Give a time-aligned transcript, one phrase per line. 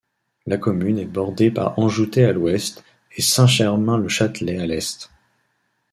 [0.47, 2.83] La commune est bordée par Anjoutey à l'ouest
[3.17, 5.11] et Saint-Germain-le-Châtelet à l'est.